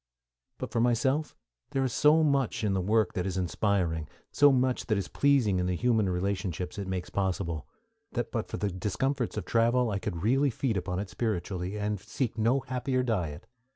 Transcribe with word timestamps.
But 0.57 0.71
for 0.71 0.79
myself 0.81 1.35
there 1.69 1.83
is 1.83 1.93
so 1.93 2.23
much 2.23 2.63
in 2.63 2.73
the 2.73 2.81
work 2.81 3.13
that 3.13 3.27
is 3.27 3.37
inspiring, 3.37 4.07
so 4.31 4.51
much 4.51 4.87
that 4.87 4.97
is 4.97 5.07
pleasing 5.07 5.59
in 5.59 5.67
the 5.67 5.75
human 5.75 6.09
relationships 6.09 6.79
it 6.79 6.87
makes 6.87 7.11
possible, 7.11 7.67
that 8.13 8.31
but 8.31 8.47
for 8.47 8.57
the 8.57 8.71
discomforts 8.71 9.37
of 9.37 9.45
travel 9.45 9.91
I 9.91 9.99
could 9.99 10.23
really 10.23 10.49
feed 10.49 10.75
upon 10.75 10.97
it 10.97 11.11
spiritually, 11.11 11.77
and 11.77 11.99
seek 11.99 12.35
no 12.35 12.61
happier 12.61 13.03
diet. 13.03 13.45